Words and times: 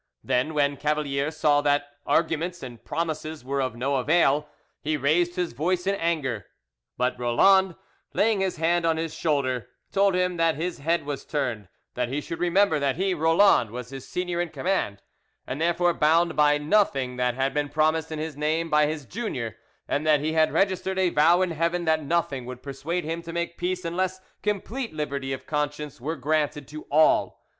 Then, 0.23 0.55
when 0.55 0.77
Cavalier 0.77 1.29
saw 1.29 1.61
that 1.61 1.87
arguments 2.07 2.63
and 2.63 2.83
promises 2.83 3.45
were 3.45 3.61
of 3.61 3.75
no 3.75 3.97
avail, 3.97 4.49
he 4.81 4.97
raised 4.97 5.35
his 5.35 5.53
voice 5.53 5.85
in 5.85 5.93
anger; 5.93 6.47
but 6.97 7.19
Roland, 7.19 7.75
laying 8.11 8.41
his 8.41 8.57
hand 8.57 8.83
on 8.83 8.97
his 8.97 9.13
shoulder, 9.13 9.69
told 9.91 10.15
him 10.15 10.37
that 10.37 10.55
his 10.55 10.79
head 10.79 11.05
was 11.05 11.23
turned, 11.23 11.67
that 11.93 12.09
he 12.09 12.19
should 12.19 12.39
remember 12.39 12.79
that 12.79 12.95
he, 12.95 13.13
Roland, 13.13 13.69
was 13.69 13.89
his 13.91 14.07
senior 14.07 14.41
in 14.41 14.49
command, 14.49 15.03
and 15.45 15.61
therefore 15.61 15.93
bound 15.93 16.35
by 16.35 16.57
nothing 16.57 17.17
that 17.17 17.35
had 17.35 17.53
been 17.53 17.69
promised 17.69 18.11
in 18.11 18.17
his 18.17 18.35
name 18.35 18.71
by 18.71 18.87
his 18.87 19.05
junior, 19.05 19.55
and 19.87 20.03
that 20.07 20.19
he 20.19 20.33
had 20.33 20.51
registered 20.51 20.97
a 20.97 21.09
vow 21.11 21.43
in 21.43 21.51
Heaven 21.51 21.85
that 21.85 22.01
nothing 22.01 22.47
would 22.47 22.63
persuade 22.63 23.03
him 23.03 23.21
to 23.21 23.31
make 23.31 23.55
peace 23.55 23.85
unless 23.85 24.19
complete 24.41 24.95
liberty 24.95 25.31
of 25.31 25.45
conscience 25.45 26.01
were 26.01 26.15
granted 26.15 26.67
to 26.69 26.87
all. 26.89 27.45